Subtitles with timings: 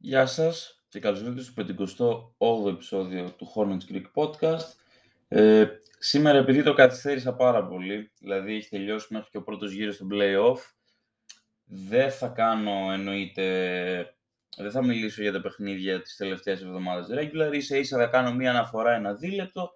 [0.00, 4.66] Γεια σας και καλώς ήρθατε στο 58ο επεισόδιο του Hornets Greek Podcast.
[5.28, 5.66] Ε,
[5.98, 10.06] σήμερα επειδή το καθυστέρησα πάρα πολύ, δηλαδή έχει τελειώσει μέχρι και ο πρώτος γύρος στο
[10.12, 10.58] play-off,
[11.64, 14.16] δεν θα κάνω εννοείται,
[14.56, 18.50] δεν θα μιλήσω για τα παιχνίδια της τελευταίας εβδομάδας regular, ίσα ίσα θα κάνω μία
[18.50, 19.70] αναφορά ένα δίλεπτο,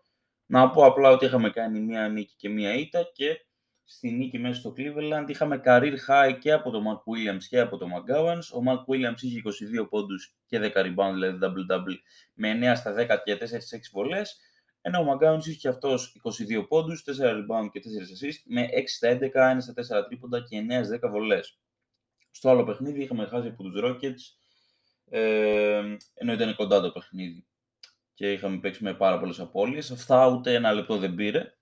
[0.46, 3.46] να πω απλά ότι είχαμε κάνει μία νίκη και μία ήττα και
[3.84, 5.24] στη νίκη μέσα στο Cleveland.
[5.26, 8.42] Είχαμε career high και από τον Mark Williams και από τον McGowans.
[8.54, 9.42] Ο Mark Williams είχε
[9.82, 11.96] 22 πόντους και 10 rebound, δηλαδή double-double,
[12.34, 14.40] με 9 στα 10 και 4 6 βολές.
[14.80, 16.20] Ενώ ο McGowans είχε και αυτός
[16.60, 20.40] 22 πόντους, 4 rebound και 4 assist, με 6 στα 11, 1 στα 4 τρίποντα
[20.40, 21.58] και 9 στα 10 βολές.
[22.30, 24.36] Στο άλλο παιχνίδι είχαμε χάσει από τους Rockets,
[25.10, 27.46] ε, ενώ ήταν κοντά το παιχνίδι
[28.14, 29.90] και είχαμε παίξει με πάρα πολλές απώλειες.
[29.90, 31.54] Αυτά ούτε ένα λεπτό δεν πήρε.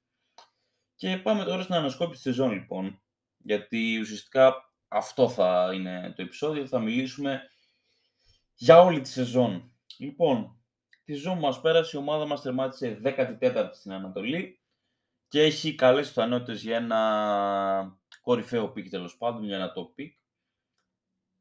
[1.01, 3.03] Και πάμε τώρα στην ανασκόπηση της σεζόν λοιπόν,
[3.37, 7.43] γιατί ουσιαστικά αυτό θα είναι το επεισόδιο, θα μιλήσουμε
[8.55, 9.73] για όλη τη σεζόν.
[9.99, 10.65] Λοιπόν,
[11.05, 14.61] τη σεζόν που μας πέρασε, η ομάδα μας τερμάτισε 14η στην Ανατολή
[15.29, 20.11] και έχει καλές πιθανότητες για ένα κορυφαίο pick τέλος πάντων, για ένα top pick.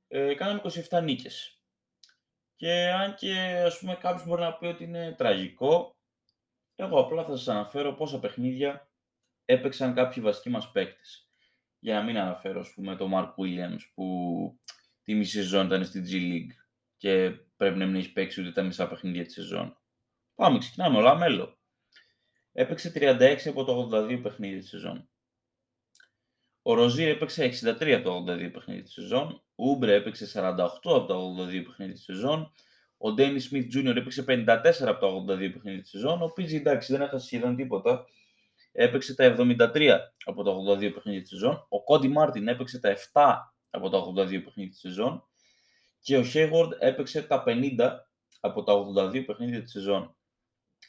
[0.07, 1.63] Ε, κάναμε 27 νίκες.
[2.55, 3.33] Και αν και
[3.65, 5.97] ας πούμε κάποιος μπορεί να πει ότι είναι τραγικό,
[6.75, 8.88] εγώ απλά θα σας αναφέρω πόσα παιχνίδια
[9.49, 11.29] έπαιξαν κάποιοι βασικοί μας παίκτες.
[11.79, 14.05] Για να μην αναφέρω, ας πούμε, τον Mark Williams που
[15.03, 16.55] τη μισή σεζόν ήταν στη G League
[16.97, 19.77] και πρέπει να μην έχει παίξει ούτε τα μισά παιχνίδια της σεζόν.
[20.35, 21.57] Πάμε, ξεκινάμε, όλα μέλο.
[22.51, 25.09] Έπαιξε 36 από το 82 παιχνίδια της σεζόν.
[26.61, 29.43] Ο Ροζί έπαιξε 63 από το 82 παιχνίδια της σεζόν.
[29.55, 32.51] Ο Ούμπρε έπαιξε 48 από το 82 παιχνίδια της σεζόν.
[32.97, 33.95] Ο Ντένι Σμιθ Jr.
[33.95, 36.21] έπαιξε 54 από το 82 παιχνίδια της σεζόν.
[36.21, 38.05] Ο Πίτζι εντάξει δεν έχασε σχεδόν τίποτα
[38.71, 41.65] έπαιξε τα 73 από τα 82 παιχνίδια της σεζόν.
[41.69, 43.35] Ο Κόντι Μάρτιν έπαιξε τα 7
[43.69, 45.23] από τα 82 παιχνίδια της σεζόν.
[45.99, 47.89] Και ο Χέιγουορντ έπαιξε τα 50
[48.39, 50.15] από τα 82 παιχνίδια της σεζόν.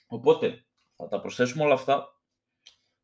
[0.06, 0.64] Οπότε
[0.97, 2.08] θα τα προσθέσουμε όλα αυτά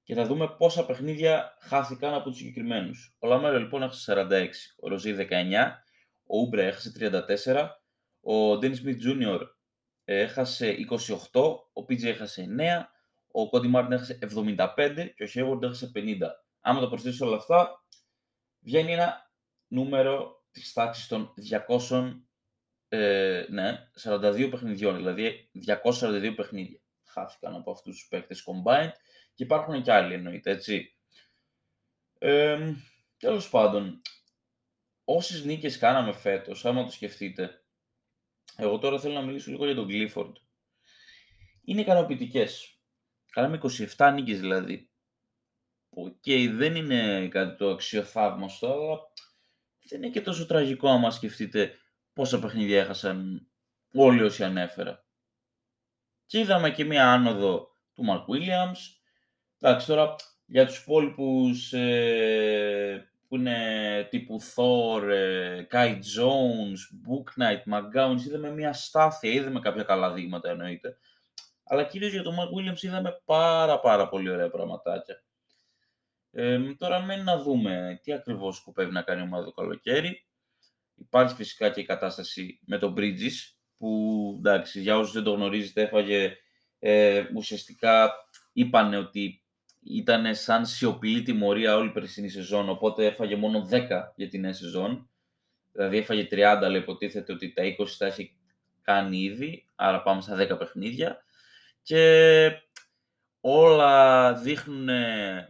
[0.03, 3.17] και θα δούμε πόσα παιχνίδια χάθηκαν από τους συγκεκριμένους.
[3.19, 4.49] Ο Λαμέλο λοιπόν έχασε 46,
[4.81, 5.25] ο Ροζίρ 19,
[6.27, 6.93] ο Ούμπρε έχασε
[7.47, 7.69] 34,
[8.21, 9.47] ο Ντένις Σμιτ Τζούνιορ
[10.05, 10.75] έχασε
[11.33, 12.96] 28, ο Πίτζε έχασε 9,
[13.39, 16.19] ο Κόντι Μάρτιν έχασε 75 και ο Χέγορντ έχασε 50.
[16.61, 17.85] Άμα το προσθέσει όλα αυτά,
[18.61, 19.31] βγαίνει ένα
[19.67, 21.35] νούμερο της τάξης των
[21.69, 22.13] 200,
[22.89, 28.93] ε, ναι, 42 παιχνιδιών, δηλαδή 242 παιχνίδια χάθηκαν από αυτούς τους παίκτες combined
[29.35, 30.97] και υπάρχουν και άλλοι εννοείται, έτσι.
[32.19, 32.73] Ε,
[33.19, 34.03] Τέλος πάντων,
[35.05, 37.65] όσες νίκες κάναμε φέτος, άμα το σκεφτείτε,
[38.57, 40.33] εγώ τώρα θέλω να μιλήσω λίγο για τον Clifford.
[41.65, 42.76] Είναι ικανοποιητικές.
[43.37, 43.61] Κάναμε
[43.97, 44.91] 27 νίκες δηλαδή.
[46.21, 48.99] Και δεν είναι κάτι το αξιοθαύμαστο, αλλά
[49.89, 51.73] δεν είναι και τόσο τραγικό άμα σκεφτείτε
[52.13, 53.49] πόσα παιχνίδια έχασαν
[53.93, 55.05] όλοι όσοι ανέφερα.
[56.27, 58.79] Και είδαμε και μία άνοδο του Mark Williams.
[59.61, 60.15] Εντάξει, τώρα
[60.47, 68.51] για τους υπόλοιπους ε, που είναι τύπου Thor, ε, Kai Jones, Book Knight, McGowan, είδαμε
[68.51, 70.99] μία στάθεια, είδαμε κάποια καλά δείγματα εννοείται
[71.67, 75.23] αλλά κυρίως για τον Mark Williams είδαμε πάρα πάρα πολύ ωραία πραγματάκια.
[76.31, 80.27] Ε, τώρα μένει να δούμε τι ακριβώς σκοπεύει να κάνει η ομάδα το καλοκαίρι.
[80.95, 85.83] Υπάρχει φυσικά και η κατάσταση με τον Bridges, που εντάξει, για όσους δεν το γνωρίζετε
[85.83, 86.37] έφαγε
[86.79, 88.11] ε, ουσιαστικά
[88.53, 89.43] είπαν ότι
[89.83, 94.53] ήταν σαν σιωπηλή τιμωρία όλη η περσινή σεζόν, οπότε έφαγε μόνο 10 για την νέα
[94.53, 95.09] σεζόν.
[95.73, 98.37] Δηλαδή έφαγε 30, αλλά υποτίθεται ότι τα 20 τα έχει
[98.83, 101.25] κάνει ήδη, άρα πάμε στα 10 παιχνίδια
[101.87, 102.51] και
[103.41, 104.89] όλα, δείχνουν,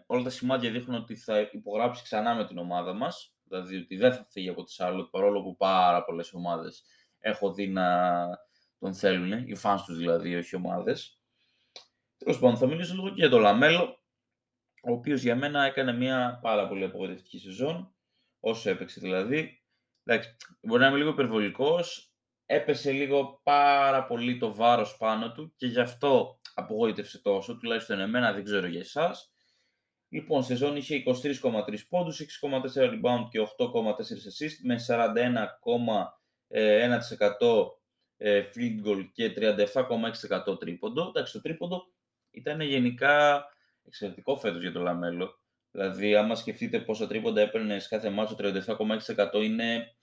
[0.07, 4.15] όλα τα σημάδια δείχνουν ότι θα υπογράψει ξανά με την ομάδα μας, δηλαδή ότι δεν
[4.15, 6.85] θα φύγει από τη Σάρλοτ, παρόλο που πάρα πολλές ομάδες
[7.19, 8.23] έχω δει να
[8.79, 11.21] τον θέλουν, οι fans τους δηλαδή, όχι ομάδες.
[12.17, 14.03] Τέλος πάντων, θα μιλήσω λίγο και για τον Λαμέλο,
[14.83, 17.95] ο οποίος για μένα έκανε μια πάρα πολύ απογοητευτική σεζόν,
[18.41, 19.63] όσο έπαιξε δηλαδή.
[20.05, 22.16] Εντάξει, μπορεί να είμαι λίγο υπερβολικός,
[22.47, 28.33] έπεσε λίγο πάρα πολύ το βάρος πάνω του και γι' αυτό απογοήτευσε τόσο, τουλάχιστον εμένα,
[28.33, 29.31] δεν ξέρω για εσάς.
[30.09, 33.47] Λοιπόν, σεζόν είχε 23,3 πόντους, 6,4 rebound και 8,4
[34.31, 37.71] assist με 41,1%
[38.17, 39.33] ε, field goal και
[40.49, 41.09] 37,6% τρίποντο.
[41.09, 41.83] Εντάξει, το τρίποντο
[42.31, 43.45] ήταν γενικά
[43.83, 45.41] εξαιρετικό φέτος για το Λαμέλο.
[45.71, 49.96] Δηλαδή, άμα σκεφτείτε πόσα τρίποντα έπαιρνες κάθε ματς, 37,6% είναι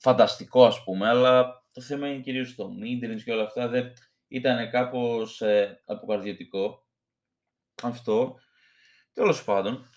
[0.00, 3.92] φανταστικό ας πούμε, αλλά το θέμα είναι κυρίως το mid και όλα αυτά, δεν
[4.28, 6.86] ήταν κάπως ε, αποκαρδιωτικό
[7.82, 8.38] αυτό.
[9.12, 9.90] Τέλος πάντων,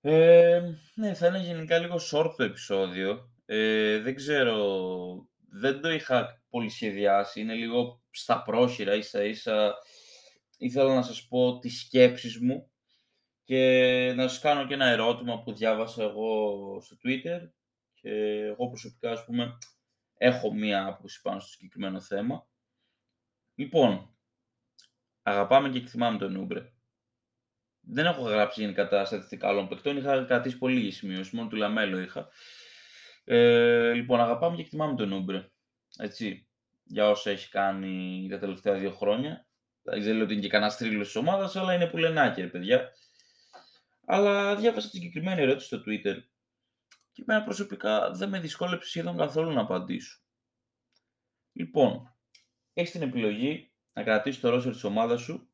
[0.00, 0.60] ε,
[0.94, 3.32] ναι, θα είναι γενικά λίγο short το επεισόδιο.
[3.46, 4.56] Ε, δεν ξέρω
[5.50, 7.40] δεν το είχα πολύ σχεδιάσει.
[7.40, 9.74] Είναι λίγο στα πρόχειρα, ίσα ίσα.
[10.58, 12.70] Ήθελα να σας πω τις σκέψεις μου
[13.44, 17.50] και να σας κάνω και ένα ερώτημα που διάβασα εγώ στο Twitter
[18.00, 18.10] και
[18.44, 19.58] εγώ προσωπικά, ας πούμε,
[20.14, 22.48] έχω μία άποψη πάνω στο συγκεκριμένο θέμα.
[23.54, 24.16] Λοιπόν,
[25.22, 26.72] αγαπάμε και εκτιμάμε τον Ούμπρε.
[27.80, 31.98] Δεν έχω γράψει γενικά τα στατιστικά όλων παικτών, είχα κρατήσει πολύ σημείωση, μόνο του Λαμέλο
[31.98, 32.28] είχα.
[33.24, 35.50] Ε, λοιπόν, αγαπάμε και εκτιμάμε τον Ούμπρε.
[35.98, 36.48] Έτσι,
[36.84, 39.46] για όσα έχει κάνει τα τελευταία δύο χρόνια.
[39.82, 42.92] Δεν λέω ότι είναι και κανένας τρίλο της ομάδας, αλλά είναι που λενάκι, ρε παιδιά.
[44.06, 46.16] Αλλά διάβασα τη συγκεκριμένη ερώτηση στο Twitter
[47.18, 50.20] και εμένα προσωπικά δεν με δυσκόλεψε σχεδόν καθόλου να απαντήσω.
[51.52, 52.16] Λοιπόν,
[52.72, 55.50] έχεις την επιλογή να κρατήσεις το ρόσερ της ομάδας σου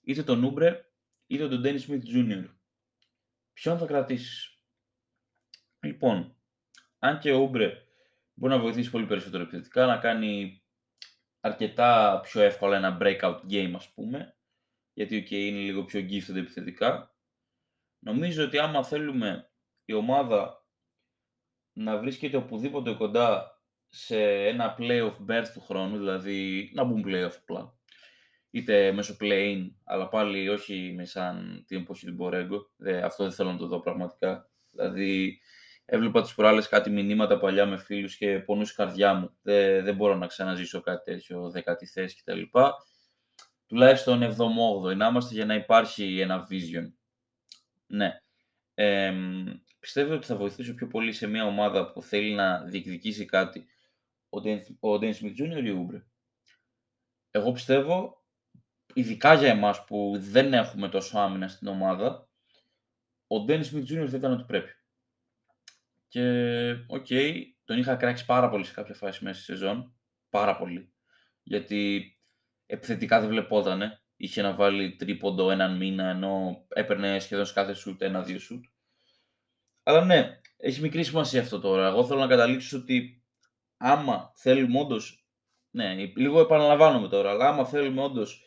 [0.00, 0.84] είτε τον Ούμπρε
[1.26, 2.48] είτε τον Dennis Smith Jr.
[3.52, 4.60] Ποιον θα κρατήσεις;
[5.80, 6.36] Λοιπόν,
[6.98, 7.82] αν και ο Ούμπρε
[8.34, 10.62] μπορεί να βοηθήσει πολύ περισσότερο επιθετικά, να κάνει
[11.40, 14.36] αρκετά πιο εύκολα ένα breakout game ας πούμε,
[14.92, 17.16] γιατί ο okay, είναι λίγο πιο gifted επιθετικά.
[17.98, 19.50] Νομίζω ότι άμα θέλουμε
[19.84, 20.67] η ομάδα
[21.78, 27.74] να βρίσκεται οπουδήποτε κοντά σε ένα playoff berth του χρόνου, δηλαδή να μπουν playoff απλά,
[28.50, 32.70] είτε μέσω play-in, αλλά πάλι όχι με σαν την εποχή του Μπορέγκο.
[33.04, 34.50] αυτό δεν θέλω να το δω πραγματικά.
[34.70, 35.40] Δηλαδή,
[35.84, 39.36] έβλεπα τις προάλλες κάτι μηνύματα παλιά με φίλους και πονούσε η καρδιά μου.
[39.42, 42.40] Δεν, δεν μπορώ να ξαναζήσω κάτι τέτοιο, δεκάτη θέση κτλ.
[43.66, 46.92] Τουλάχιστον 7ο, να είμαστε για να υπάρχει ένα vision.
[47.86, 48.20] Ναι.
[48.74, 49.12] Ε,
[49.78, 53.66] πιστεύω ότι θα βοηθήσω πιο πολύ σε μια ομάδα που θέλει να διεκδικήσει κάτι
[54.80, 55.64] ο Ντέν Σμιτ Jr.
[55.64, 56.04] ή ο Ούμπρε;
[57.30, 58.24] Εγώ πιστεύω,
[58.94, 62.28] ειδικά για εμάς που δεν έχουμε τόσο άμυνα στην ομάδα,
[63.26, 64.06] ο Ντένις Σμιτ Jr.
[64.06, 64.70] δεν ήταν ό,τι πρέπει.
[66.08, 69.94] Και, OK, okay, τον είχα κράξει πάρα πολύ σε κάποια φάση μέσα στη σεζόν.
[70.30, 70.92] Πάρα πολύ.
[71.42, 72.12] Γιατί
[72.66, 74.02] επιθετικά δεν βλεπότανε.
[74.16, 78.64] Είχε να βάλει τρίποντο έναν μήνα, ενώ έπαιρνε σχεδόν σε κάθε σουτ ένα-δύο σουτ.
[79.88, 81.86] Αλλά ναι, έχει μικρή σημασία αυτό τώρα.
[81.86, 83.24] Εγώ θέλω να καταλήξω ότι
[83.76, 85.26] άμα θέλουμε όντως.
[85.70, 88.42] Ναι, λίγο επαναλαμβάνομαι τώρα, αλλά άμα θέλουμε όντως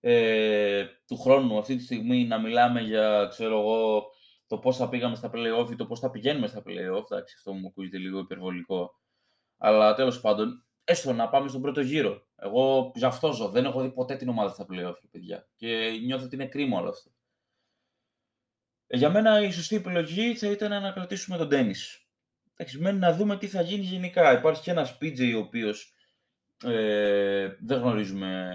[0.00, 4.06] ε, του χρόνου αυτή τη στιγμή να μιλάμε για, ξέρω εγώ,
[4.46, 7.04] το πώς θα πήγαμε στα playoff ή το πώς θα πηγαίνουμε στα playoff.
[7.10, 9.00] Εντάξει, αυτό μου ακούγεται λίγο υπερβολικό.
[9.58, 12.26] Αλλά τέλος πάντων, έστω να πάμε στον πρώτο γύρο.
[12.36, 13.48] Εγώ γι' αυτό ζω.
[13.48, 15.48] Δεν έχω δει ποτέ την ομάδα στα playoff, παιδιά.
[15.56, 17.13] Και νιώθω ότι είναι κρίμα όλο αυτό.
[18.86, 21.74] Ε, για μένα η σωστή επιλογή θα ήταν να κρατήσουμε τον τέννη.
[22.56, 24.32] Εντάξει, μένει να δούμε τι θα γίνει γενικά.
[24.32, 25.94] Υπάρχει και ένας PJ ο οποίος
[26.64, 28.50] ε, δεν γνωρίζουμε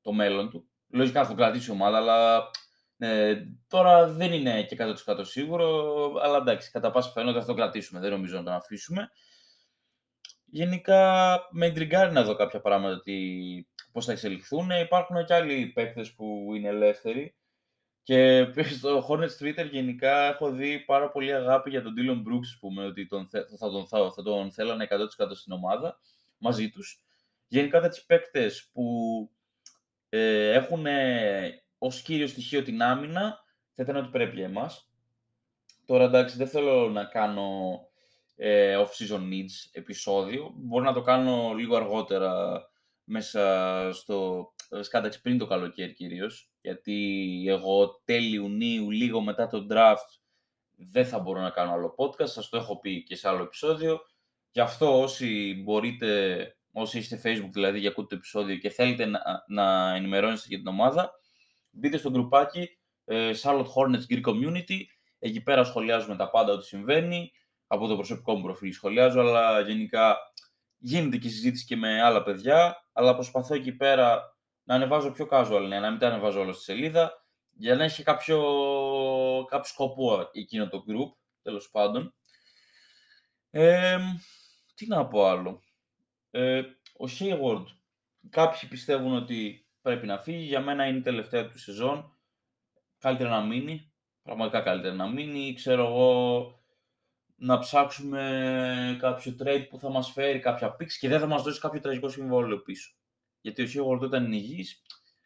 [0.00, 0.68] το μέλλον του.
[0.88, 2.50] Λογικά θα κρατήσει ομάδα, αλλά
[2.98, 3.36] ε,
[3.68, 4.76] τώρα δεν είναι και
[5.08, 5.92] 100% σίγουρο,
[6.22, 9.10] αλλά εντάξει, κατά πάσα φαίνεται θα το κρατήσουμε, δεν νομίζω να τον αφήσουμε.
[10.44, 13.14] Γενικά με εντριγκάρει να δω κάποια πράγματα τι,
[13.92, 14.70] πώς θα εξελιχθούν.
[14.70, 17.34] Υπάρχουν και άλλοι παίκτες που είναι ελεύθεροι.
[18.02, 18.46] Και
[18.78, 23.06] στο Hornets Twitter γενικά έχω δει πάρα πολύ αγάπη για τον Dylan Brooks, πούμε, ότι
[23.06, 23.28] τον,
[23.58, 24.96] θα, τον, θα, θα τον θέλανε 100%
[25.34, 25.98] στην ομάδα
[26.38, 27.04] μαζί τους.
[27.46, 28.86] Γενικά τα παίκτες που
[30.08, 30.86] ε, έχουν
[31.78, 33.38] ως κύριο στοιχείο την άμυνα,
[33.72, 34.90] θα ήταν ότι πρέπει για εμάς.
[35.86, 37.80] Τώρα εντάξει, δεν θέλω να κάνω
[38.36, 40.52] ε, off-season needs επεισόδιο.
[40.56, 42.62] Μπορώ να το κάνω λίγο αργότερα
[43.04, 44.48] μέσα στο
[44.80, 46.50] σκάταξ πριν το καλοκαίρι κυρίως.
[46.60, 50.20] Γιατί εγώ τέλη Ιουνίου, λίγο μετά το draft,
[50.76, 52.28] δεν θα μπορώ να κάνω άλλο podcast.
[52.28, 54.00] Σας το έχω πει και σε άλλο επεισόδιο.
[54.50, 59.20] Γι' αυτό όσοι μπορείτε, όσοι είστε facebook δηλαδή για ακούτε το επεισόδιο και θέλετε να,
[59.48, 61.12] να ενημερώνεστε για την ομάδα,
[61.70, 62.68] μπείτε στο γκρουπάκι
[63.04, 64.80] ε, Charlotte Hornets Greek Community.
[65.18, 67.32] Εκεί πέρα σχολιάζουμε τα πάντα ό,τι συμβαίνει.
[67.66, 70.16] Από το προσωπικό μου προφίλ σχολιάζω, αλλά γενικά
[70.78, 72.86] γίνεται και συζήτηση και με άλλα παιδιά.
[72.92, 74.31] Αλλά προσπαθώ εκεί πέρα
[74.72, 78.02] να ανεβάζω πιο casual, ναι, να μην τα ανεβάζω όλα στη σελίδα, για να έχει
[78.02, 78.38] κάποιο,
[79.48, 82.14] κάποιο σκοπό εκείνο το group, τέλος πάντων.
[83.50, 83.98] Ε,
[84.74, 85.62] τι να πω άλλο.
[86.30, 86.60] Ε,
[86.98, 87.64] ο Hayward,
[88.30, 90.44] κάποιοι πιστεύουν ότι πρέπει να φύγει.
[90.44, 92.16] Για μένα είναι η τελευταία του σεζόν.
[92.98, 93.92] Καλύτερα να μείνει.
[94.22, 95.54] Πραγματικά καλύτερα να μείνει.
[95.54, 96.62] Ξέρω εγώ
[97.36, 101.60] να ψάξουμε κάποιο trade που θα μας φέρει κάποια picks και δεν θα μας δώσει
[101.60, 102.94] κάποιο τραγικό συμβόλαιο πίσω.
[103.42, 104.82] Γιατί ο Σίγουρντ όταν είναι υγιής,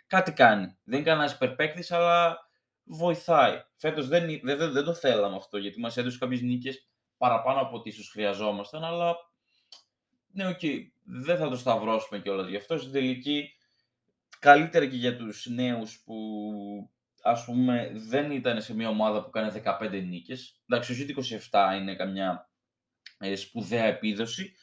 [0.07, 0.77] κάτι κάνει.
[0.85, 2.39] Δεν είναι κανένας υπερπαίκτης, αλλά
[2.85, 3.63] βοηθάει.
[3.77, 7.77] Φέτος δεν, δεν, δεν, δεν το θέλαμε αυτό, γιατί μας έδωσε κάποιες νίκες παραπάνω από
[7.77, 9.17] ό,τι ίσως χρειαζόμασταν, αλλά
[10.33, 12.79] ναι, ok, okay, δεν θα το σταυρώσουμε κιόλας γι' αυτό.
[12.79, 13.57] Στην τελική
[14.39, 16.17] καλύτερα και για τους νέους που
[17.23, 20.63] ας πούμε δεν ήταν σε μια ομάδα που κάνει 15 νίκες.
[20.69, 20.97] Εντάξει, ούτε
[21.51, 22.51] 27 είναι καμιά
[23.19, 24.55] ε, σπουδαία επίδοση,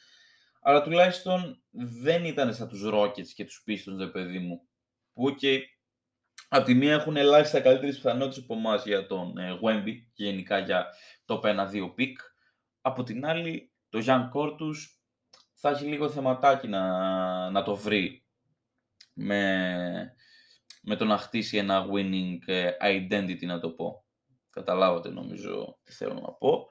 [0.66, 1.62] αλλά τουλάχιστον
[2.02, 4.68] δεν ήταν σαν τους Rockets και τους Pistons, ρε παιδί μου,
[5.12, 5.62] που και
[6.48, 10.58] από τη μία έχουν ελάχιστα καλύτερες πιθανότητες από εμάς για τον ε, Wemby και γενικά
[10.58, 10.86] για
[11.24, 12.18] το 1-2 pick.
[12.80, 14.76] Από την άλλη, το young core τους
[15.54, 18.26] θα έχει λίγο θεματάκι να, να το βρει
[19.12, 20.14] με,
[20.82, 24.04] με το να χτίσει ένα winning ε, identity, να το πω.
[24.50, 26.66] Καταλάβατε νομίζω τι θέλω να πω.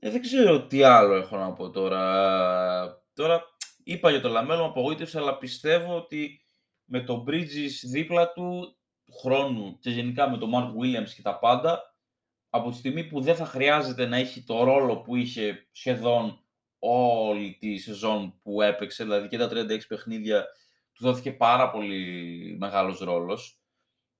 [0.00, 3.02] Ε, δεν ξέρω τι άλλο έχω να πω τώρα.
[3.14, 3.44] Τώρα
[3.84, 6.40] είπα για το Λαμέλο, με απογοήτευσε, αλλά πιστεύω ότι
[6.84, 11.38] με το Bridges δίπλα του, του χρόνου και γενικά με τον Mark Williams και τα
[11.38, 11.94] πάντα,
[12.50, 16.42] από τη στιγμή που δεν θα χρειάζεται να έχει το ρόλο που είχε σχεδόν
[16.78, 20.46] όλη τη σεζόν που έπαιξε, δηλαδή και τα 36 παιχνίδια
[20.92, 23.60] του δόθηκε πάρα πολύ μεγάλος ρόλος,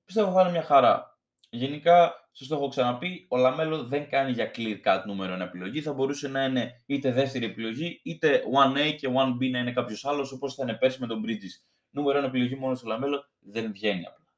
[0.05, 1.19] πιστεύω θα είναι μια χαρά.
[1.51, 5.83] Γενικά, σας το έχω ξαναπεί, ο Λαμέλο δεν κάνει για clear cut νούμερο 1 επιλογή.
[5.83, 10.33] Θα μπορούσε να είναι είτε δεύτερη επιλογή, είτε 1A και 1B να είναι κάποιος άλλος,
[10.33, 11.64] όπως ήταν πέρσι με τον Bridges.
[11.90, 14.35] Νούμερο 1 επιλογή μόνο στο Λαμέλο δεν βγαίνει απλά.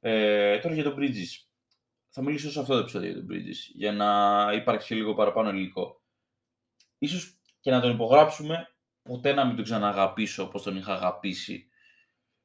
[0.00, 1.46] Ε, τώρα για τον Bridges.
[2.08, 6.02] Θα μιλήσω σε αυτό το επεισόδιο για τον Bridges, για να υπάρξει λίγο παραπάνω υλικό.
[6.98, 8.68] Ίσως και να τον υπογράψουμε,
[9.02, 11.68] ποτέ να μην τον ξαναγαπήσω όπως τον είχα αγαπήσει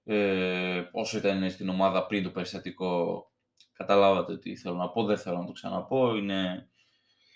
[0.04, 3.28] ε, όσο ήταν στην ομάδα πριν το περιστατικό
[3.72, 6.16] Καταλάβατε τι θέλω να πω, δεν θέλω να το ξαναπώ.
[6.16, 6.70] Είναι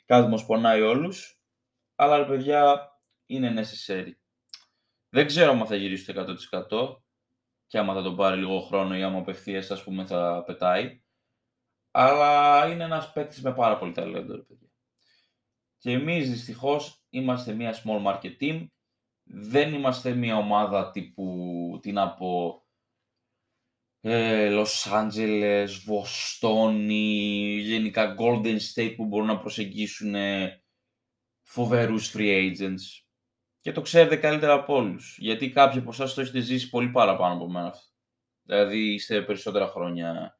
[0.05, 1.41] κάτι που πονάει όλους.
[1.95, 2.91] Αλλά, ρε παιδιά,
[3.25, 4.11] είναι necessary.
[5.09, 6.35] Δεν ξέρω αν θα γυρίσει το
[6.71, 7.01] 100%
[7.67, 11.01] και άμα θα τον πάρει λίγο χρόνο ή άμα απευθείας, ας πούμε, θα πετάει.
[11.91, 14.69] Αλλά είναι ένας παίκτης με πάρα πολύ ταλέντο, ρε παιδιά.
[15.77, 18.67] Και εμείς, δυστυχώς, είμαστε μια small market team.
[19.23, 22.66] Δεν είμαστε μια ομάδα τύπου, τι να πω,
[24.09, 30.61] ε, Los Angeles, Βοστόνη, γενικά Golden State που μπορούν να προσεγγίσουν ε,
[31.41, 33.05] φοβερούς free agents.
[33.61, 35.17] Και το ξέρετε καλύτερα από όλους.
[35.19, 37.85] Γιατί κάποιοι από εσάς το έχετε ζήσει πολύ παραπάνω από μένα αυτό.
[38.43, 40.37] Δηλαδή είστε περισσότερα χρόνια,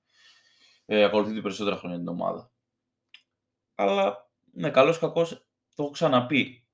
[0.86, 2.52] ε, ακολουθείτε περισσότερα χρόνια την ομάδα.
[3.76, 5.30] Αλλά, ναι, καλώς κακός,
[5.76, 6.68] το έχω ξαναπεί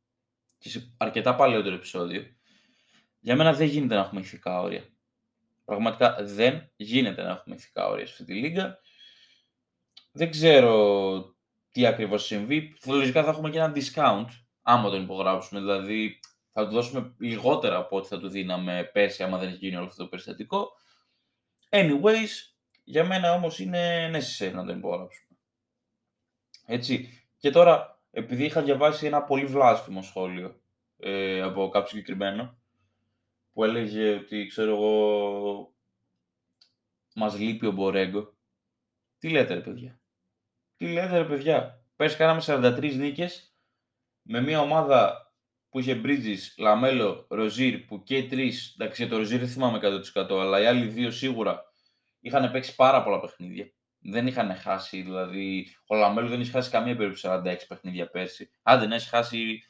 [0.58, 2.24] και σε αρκετά παλαιότερο επεισόδιο.
[3.20, 4.93] Για μένα δεν γίνεται να έχουμε ηθικά όρια.
[5.66, 8.80] Πραγματικά δεν γίνεται να έχουμε ηθικά όρια σε αυτή τη λίγα.
[10.12, 11.36] Δεν ξέρω
[11.72, 12.76] τι ακριβώς συμβεί.
[12.86, 14.26] Λογικά θα έχουμε και ένα discount,
[14.62, 15.60] άμα τον υπογράψουμε.
[15.60, 16.20] Δηλαδή
[16.52, 19.86] θα του δώσουμε λιγότερα από ό,τι θα του δίναμε πέρσι, άμα δεν έχει γίνει όλο
[19.86, 20.72] αυτό το περιστατικό.
[21.70, 22.54] Anyways,
[22.84, 25.38] για μένα όμως είναι necessary να τον υπογράψουμε.
[26.66, 27.24] Έτσι.
[27.38, 30.62] Και τώρα, επειδή είχα διαβάσει ένα πολύ βλάσφημο σχόλιο
[30.98, 32.63] ε, από κάποιο συγκεκριμένο,
[33.54, 35.74] που έλεγε ότι, ξέρω εγώ,
[37.16, 38.34] μας λείπει ο Μπορέγκο.
[39.18, 40.00] Τι λέτε ρε παιδιά;
[40.78, 43.56] Τι λέτε ρε παιδιά; Πέρσι κάναμε 43 νίκες
[44.22, 45.32] με μια ομάδα
[45.70, 49.80] που είχε Bridges, Λαμέλο, Ροζίρ, που και οι τρεις, εντάξει για το Ροζίρ δεν θυμάμαι
[50.16, 51.64] 100% αλλά οι άλλοι δύο σίγουρα
[52.20, 53.72] είχαν παίξει πάρα πολλά παιχνίδια.
[54.00, 58.52] Δεν είχαν χάσει, δηλαδή ο Λαμέλο δεν είχε χάσει καμία περίπτωση 46 παιχνίδια πέρσι.
[58.62, 59.64] Αν δεν έχει χάσει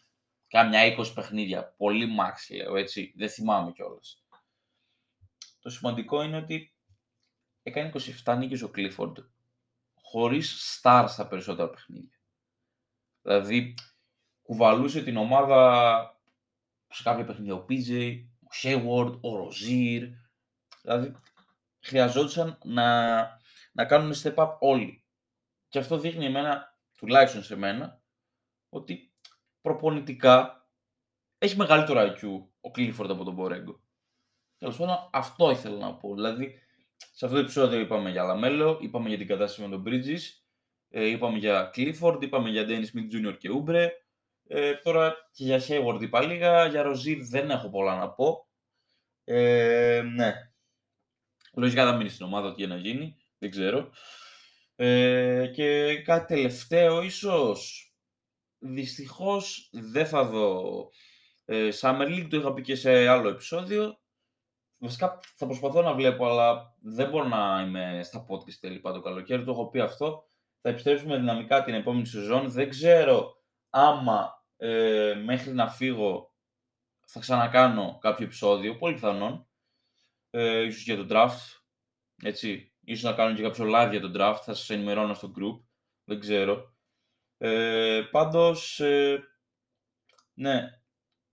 [0.54, 1.74] κάμια 20 παιχνίδια.
[1.78, 3.14] Πολύ max λέω, έτσι.
[3.16, 4.24] Δεν θυμάμαι κιόλας.
[5.60, 6.76] Το σημαντικό είναι ότι
[7.64, 7.92] έκανε
[8.24, 9.14] 27 νίκες ο Clifford
[9.94, 12.20] χωρίς star στα περισσότερα παιχνίδια.
[13.22, 13.74] Δηλαδή,
[14.42, 16.22] κουβαλούσε την ομάδα
[16.90, 20.10] σε κάποια παιχνίδια ο PJ, ο Hayward, ο Rozier.
[20.82, 21.16] Δηλαδή,
[21.80, 23.20] χρειαζόντουσαν να,
[23.72, 25.06] να κάνουν step up όλοι.
[25.68, 28.02] Και αυτό δείχνει εμένα, τουλάχιστον σε μένα,
[28.70, 29.13] ότι
[29.64, 30.68] προπονητικά
[31.38, 33.82] έχει μεγαλύτερο IQ ο Κλίφορντ από τον Μπορέγκο.
[34.58, 36.14] Τέλος πάντων, αυτό ήθελα να πω.
[36.14, 36.60] Δηλαδή,
[36.98, 40.20] σε αυτό το επεισόδιο είπαμε για Λαμέλο, είπαμε για την κατάσταση με τον Bridges,
[40.90, 43.38] ε, είπαμε για Clifford, είπαμε για Dennis Smith Jr.
[43.38, 43.92] και Ούμπρε.
[44.48, 48.48] Ε, τώρα και για Hayward είπα λίγα, για Ροζίρ δεν έχω πολλά να πω.
[49.24, 50.34] Ε, ναι.
[51.54, 53.92] Λογικά θα μείνει στην ομάδα ό,τι για να γίνει, δεν ξέρω.
[54.76, 57.93] Ε, και κάτι τελευταίο ίσως,
[58.64, 60.90] δυστυχώς δεν θα δω
[61.46, 63.98] ε, Summer League, το είχα πει και σε άλλο επεισόδιο.
[64.78, 69.44] Βασικά θα προσπαθώ να βλέπω, αλλά δεν μπορώ να είμαι στα podcast τελικά το καλοκαίρι,
[69.44, 70.24] το έχω πει αυτό.
[70.62, 72.50] Θα επιστρέψουμε δυναμικά την επόμενη σεζόν.
[72.50, 73.36] Δεν ξέρω
[73.70, 76.34] άμα ε, μέχρι να φύγω
[77.06, 79.48] θα ξανακάνω κάποιο επεισόδιο, πολύ πιθανόν.
[80.30, 81.62] Ε, ίσως για το draft,
[82.24, 82.74] έτσι.
[82.86, 85.66] Ίσως να κάνω και κάποιο live για το draft, θα σας ενημερώνω στο group.
[86.04, 86.73] Δεν ξέρω.
[87.46, 89.24] Ε, πάντως, ε,
[90.34, 90.70] ναι,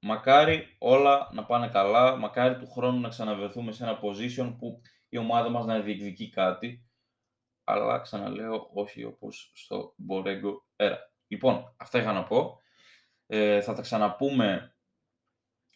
[0.00, 5.16] μακάρι όλα να πάνε καλά, μακάρι του χρόνου να ξαναβρεθούμε σε ένα position που η
[5.16, 6.88] ομάδα μας να διεκδικεί κάτι,
[7.64, 10.96] αλλά ξαναλέω όχι όπως στο Borrego Era.
[11.26, 12.60] Λοιπόν, αυτά είχα να πω.
[13.26, 14.76] Ε, θα τα ξαναπούμε,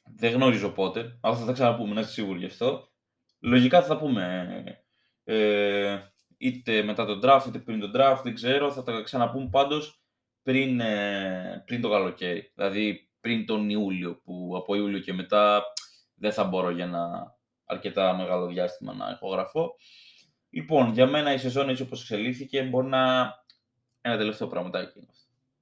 [0.05, 2.93] δεν γνωρίζω πότε, αλλά θα τα ξαναπούμε, να είστε σίγουροι γι' αυτό.
[3.41, 4.85] Λογικά θα τα πούμε
[5.25, 5.99] ε,
[6.37, 8.73] είτε μετά τον draft, είτε πριν τον draft, δεν ξέρω.
[8.73, 10.04] Θα τα ξαναπούμε πάντως
[10.45, 12.53] πριν, ε, πριν το καλοκαίρι.
[12.55, 15.63] Δηλαδή πριν τον Ιούλιο, που από Ιούλιο και μετά
[16.15, 17.35] δεν θα μπορώ για ένα
[17.65, 19.75] αρκετά μεγάλο διάστημα να ηχογραφώ.
[20.51, 23.33] Λοιπόν, για μένα η σεζόν έτσι όπως εξελίχθηκε μπορεί να...
[24.01, 25.09] Ένα τελευταίο πραγματάκι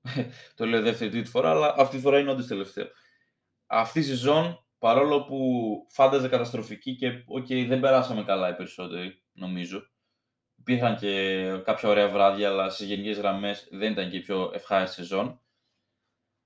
[0.56, 2.86] το λέω δεύτερη τρίτη φορά, αλλά αυτή τη φορά είναι όντως τελευταίο.
[3.66, 5.38] Αυτή η σεζόν, παρόλο που
[5.90, 9.91] φάνταζε καταστροφική και okay, δεν περάσαμε καλά οι περισσότεροι, νομίζω.
[10.62, 14.94] Υπήρχαν και κάποια ωραία βράδια, αλλά σε γενικές γραμμές δεν ήταν και η πιο ευχάριστη
[14.94, 15.40] σεζόν.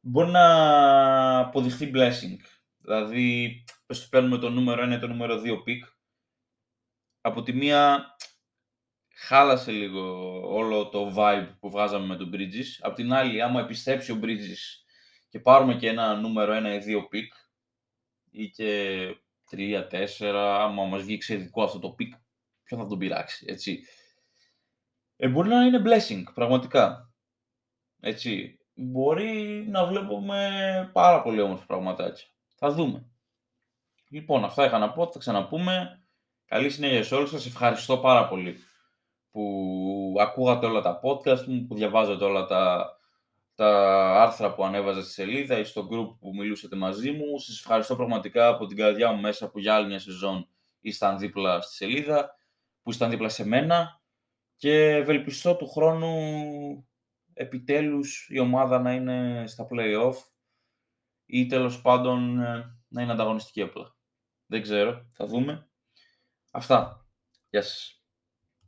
[0.00, 2.36] Μπορεί να αποδειχθεί blessing.
[2.78, 5.84] Δηλαδή, πες το παίρνουμε το νούμερο 1 ή το νούμερο 2 pick.
[7.20, 8.06] Από τη μία,
[9.14, 12.78] χάλασε λίγο όλο το vibe που βγάζαμε με τον Bridges.
[12.80, 14.82] Απ' την άλλη, άμα επιστρέψει ο Bridges
[15.28, 17.32] και πάρουμε και ένα νούμερο 1 ή 2 pick
[18.30, 19.06] ή και
[19.50, 22.14] 3-4, άμα μας βγει εξαιρετικό αυτό το pick,
[22.62, 23.84] ποιον θα τον πειράξει, έτσι.
[25.16, 27.12] Ε, μπορεί να είναι blessing, πραγματικά.
[28.00, 28.58] Έτσι.
[28.74, 32.26] Μπορεί να βλέπουμε πάρα πολύ όμορφα πραγματάκια.
[32.54, 33.06] Θα δούμε.
[34.08, 36.04] Λοιπόν, αυτά είχα να πω, θα ξαναπούμε.
[36.46, 37.46] Καλή συνέχεια σε όλους σας.
[37.46, 38.56] Ευχαριστώ πάρα πολύ
[39.30, 42.96] που ακούγατε όλα τα podcast μου, που διαβάζατε όλα τα,
[43.54, 43.68] τα
[44.22, 47.38] άρθρα που ανέβαζα στη σελίδα ή στο group που μιλούσατε μαζί μου.
[47.38, 50.48] Σας ευχαριστώ πραγματικά από την καρδιά μου μέσα που για άλλη μια σεζόν
[50.80, 52.36] ήσταν δίπλα στη σελίδα,
[52.82, 53.95] που ήσταν δίπλα σε μένα
[54.56, 56.88] και ευελπιστώ του χρόνου
[57.32, 60.16] επιτέλους η ομάδα να είναι στα play-off
[61.26, 63.96] ή τέλος πάντων ε, να είναι ανταγωνιστική απλά.
[64.46, 65.68] Δεν ξέρω, θα δούμε.
[66.50, 67.06] Αυτά.
[67.50, 68.05] Γεια σας.